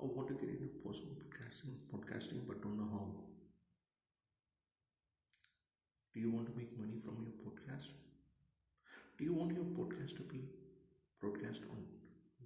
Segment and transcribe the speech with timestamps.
[0.00, 3.06] Oh, or want to get into podcasting, podcasting but don't know how?
[6.14, 7.88] Do you want to make money from your podcast?
[9.18, 10.40] Do you want your podcast to be
[11.20, 11.84] broadcast on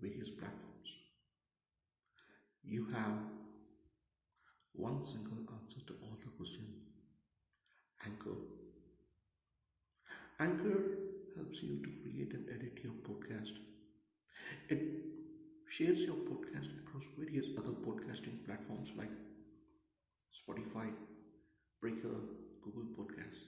[0.02, 0.98] various platforms?
[2.64, 3.18] You have
[4.74, 6.82] one single answer to all the questions
[8.06, 8.36] Anchor.
[10.38, 10.98] Anchor
[11.34, 13.54] helps you to create and edit your podcast.
[14.68, 15.13] It
[15.74, 19.10] shares your podcast across various other podcasting platforms like
[20.40, 20.84] Spotify,
[21.80, 22.14] Breaker,
[22.62, 23.46] Google Podcasts.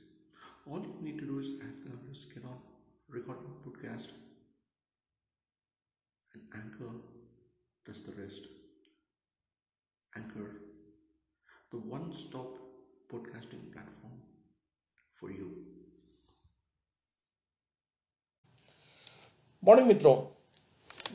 [0.66, 1.96] All you need to do is Anchor
[2.34, 2.58] get on,
[3.08, 4.08] record your podcast,
[6.34, 6.90] and Anchor
[7.86, 8.48] does the rest.
[10.16, 10.50] Anchor,
[11.70, 12.56] the one stop
[13.12, 14.18] podcasting platform
[15.12, 15.52] for you.
[19.62, 20.35] Morning, Mitro.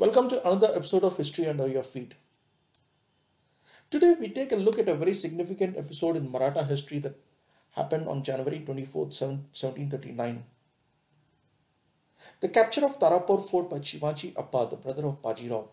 [0.01, 2.15] Welcome to another episode of History Under Your Feet.
[3.91, 7.19] Today, we take a look at a very significant episode in Maratha history that
[7.73, 10.43] happened on January 24, 1739.
[12.39, 15.67] The capture of Tarapur Fort by Chimaji Appa, the brother of Bajirao.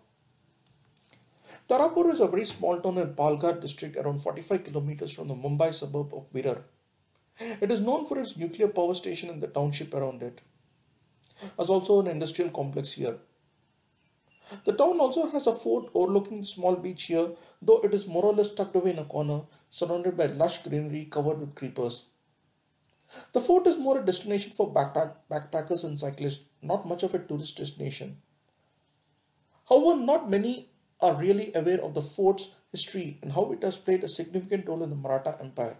[1.66, 5.72] Tarapur is a very small town in Palghar district around 45 kilometers from the Mumbai
[5.72, 6.64] suburb of Virar.
[7.62, 10.42] It is known for its nuclear power station and the township around it,
[11.58, 13.16] as also an industrial complex here.
[14.64, 18.24] The town also has a fort overlooking the small beach here, though it is more
[18.24, 22.06] or less tucked away in a corner, surrounded by lush greenery covered with creepers.
[23.32, 27.18] The fort is more a destination for backpack, backpackers and cyclists, not much of a
[27.18, 28.20] tourist destination.
[29.68, 34.04] However, not many are really aware of the fort's history and how it has played
[34.04, 35.78] a significant role in the Maratha Empire.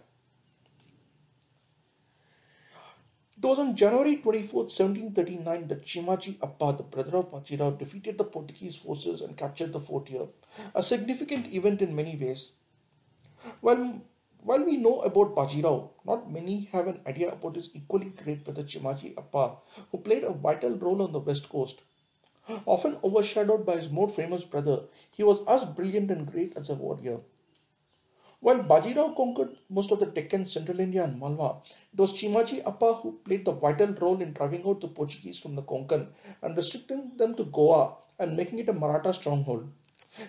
[3.41, 8.25] It was on January 24, 1739 that Chimaji Appa, the brother of Bajirao, defeated the
[8.25, 10.27] Portuguese forces and captured the fort here,
[10.75, 12.51] a significant event in many ways.
[13.61, 14.01] While,
[14.43, 18.63] while we know about Bajirao, not many have an idea about his equally great brother
[18.63, 19.55] Chimaji Appa,
[19.89, 21.83] who played a vital role on the west coast.
[22.65, 24.81] Often overshadowed by his more famous brother,
[25.11, 27.21] he was as brilliant and great as a warrior.
[28.41, 31.57] While Bajirao conquered most of the Deccan, Central India, and Malwa,
[31.91, 35.55] it was Chimaji Appa who played the vital role in driving out the Portuguese from
[35.55, 36.07] the Konkan
[36.41, 39.69] and restricting them to Goa and making it a Maratha stronghold.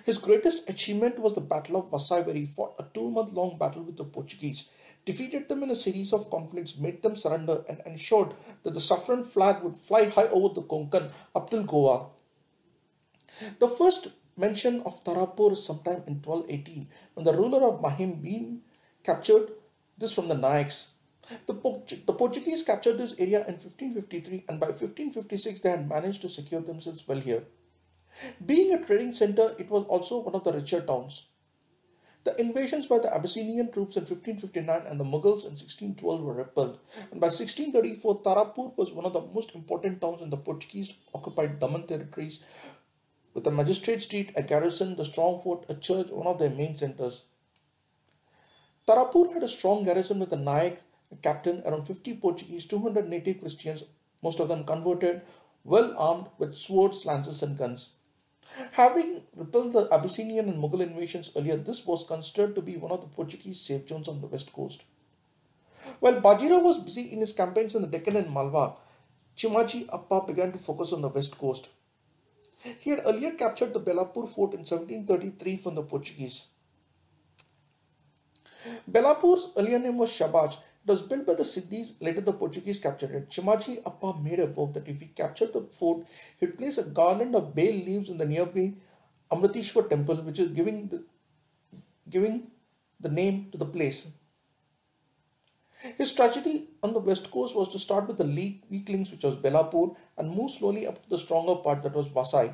[0.04, 3.56] His greatest achievement was the Battle of Vasai, where he fought a two month long
[3.56, 4.68] battle with the Portuguese,
[5.04, 8.34] defeated them in a series of conflicts, made them surrender, and ensured
[8.64, 12.08] that the saffron flag would fly high over the Konkan up till Goa.
[13.58, 18.60] The first mention of Tarapur sometime in 1280 when the ruler of Mahim Bhim
[19.02, 19.50] captured
[19.98, 20.90] this from the Nayaks.
[21.46, 21.54] The,
[22.06, 26.60] the Portuguese captured this area in 1553 and by 1556 they had managed to secure
[26.60, 27.44] themselves well here.
[28.44, 31.26] Being a trading center, it was also one of the richer towns.
[32.24, 36.78] The invasions by the Abyssinian troops in 1559 and the Mughals in 1612 were repelled,
[37.10, 41.58] and by 1634 Tarapur was one of the most important towns in the Portuguese occupied
[41.58, 42.44] Daman territories
[43.34, 46.76] with a magistrate street, a garrison, the strong fort, a church, one of their main
[46.76, 47.24] centers.
[48.86, 50.78] Tarapur had a strong garrison with a Nayak,
[51.12, 53.84] a captain, around 50 Portuguese, 200 native Christians,
[54.22, 55.22] most of them converted,
[55.64, 57.90] well armed with swords, lances, and guns.
[58.72, 63.00] Having repelled the Abyssinian and Mughal invasions earlier, this was considered to be one of
[63.00, 64.84] the Portuguese safe zones on the west coast.
[66.00, 68.76] While Bajirao was busy in his campaigns in the Deccan and Malwa,
[69.36, 71.70] Chimaji Appa began to focus on the west coast.
[72.62, 76.48] He had earlier captured the Belapur fort in 1733 from the Portuguese.
[78.90, 80.58] Belapur's earlier name was Shabaj.
[80.58, 83.30] It was built by the Siddhis, later the Portuguese captured it.
[83.30, 86.06] Chimaji Appa made a vow that if he captured the fort,
[86.38, 88.74] he would place a garland of bay leaves in the nearby
[89.30, 91.04] Amriteshwar temple, which is giving the,
[92.08, 92.50] giving
[92.98, 94.08] the name to the place.
[95.96, 99.96] His strategy on the west coast was to start with the weaklings, which was Belapur,
[100.18, 102.52] and move slowly up to the stronger part, that was Vasai.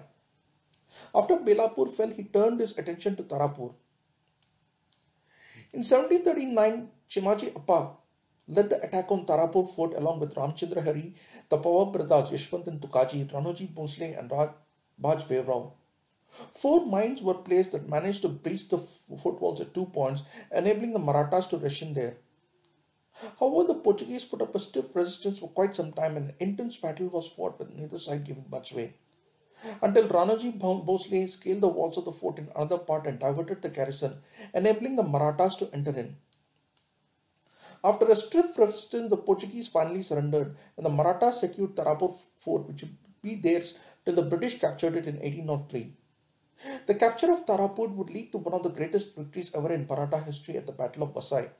[1.14, 3.74] After Belapur fell, he turned his attention to Tarapur.
[5.72, 7.96] In 1739, Chimaji Appa
[8.48, 11.12] led the attack on Tarapur fort along with Ramchandra Hari,
[11.48, 14.50] the brothers Yashwant and Tukaji, Ranoji Bhosle, and Raj,
[15.02, 15.72] Baj Bevrao.
[16.52, 20.92] Four mines were placed that managed to breach the fort walls at two points, enabling
[20.92, 22.18] the Marathas to rush in there.
[23.40, 26.76] However, the Portuguese put up a stiff resistance for quite some time and an intense
[26.76, 28.94] battle was fought with neither side giving much way.
[29.80, 33.70] Until Ranoji Bhosle scaled the walls of the fort in another part and diverted the
[33.70, 34.14] garrison,
[34.52, 36.16] enabling the Marathas to enter in.
[37.82, 42.82] After a stiff resistance, the Portuguese finally surrendered and the Marathas secured Tarapur fort, which
[42.82, 45.92] would be theirs till the British captured it in 1803.
[46.86, 50.18] The capture of Tarapur would lead to one of the greatest victories ever in Maratha
[50.20, 51.50] history at the Battle of Vasai.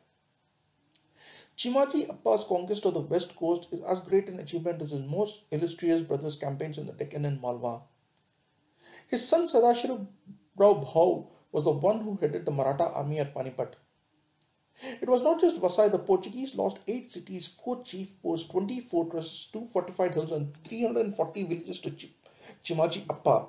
[1.57, 5.45] Chimaji Appa's conquest of the west coast is as great an achievement as his most
[5.51, 7.81] illustrious brother's campaigns in the Deccan and Malwa.
[9.09, 10.07] His son Sadashiv
[10.57, 13.75] Rao Bhau was the one who headed the Maratha army at Panipat.
[15.01, 19.49] It was not just Vasai, the Portuguese lost 8 cities, 4 chief posts, 20 fortresses,
[19.51, 21.91] 2 fortified hills, and 340 villages to
[22.63, 23.47] Chimaji Appa.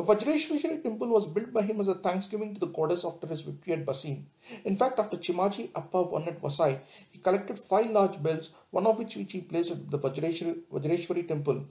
[0.00, 3.42] The Vajreshwari temple was built by him as a thanksgiving to the goddess after his
[3.42, 4.24] victory at Bassein.
[4.64, 6.78] In fact, after Chimaji Appa won at Vasai,
[7.10, 11.28] he collected five large bells, one of which, which he placed at the Vajreshwari, Vajreshwari
[11.28, 11.66] temple.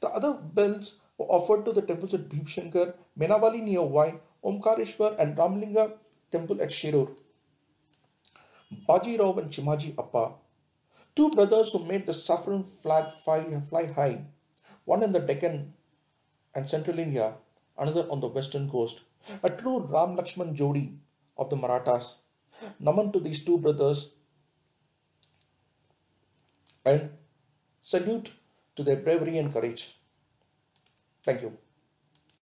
[0.00, 5.36] The other bells were offered to the temples at Bhimshankar, Menavali near Wai, Omkareshwar, and
[5.36, 5.92] Ramlinga
[6.32, 7.14] temple at Shirur.
[8.88, 10.32] Baji Rao and Chimaji Appa,
[11.14, 14.24] two brothers who made the saffron flag fly high,
[14.86, 15.74] one in the Deccan
[16.54, 17.34] and central India,
[17.78, 19.02] another on the western coast.
[19.42, 20.98] A true Ram Lakshman Jodi
[21.36, 22.16] of the Marathas.
[22.80, 24.10] Naman to these two brothers
[26.84, 27.10] and
[27.80, 28.32] salute
[28.76, 29.98] to their bravery and courage.
[31.22, 31.63] Thank you.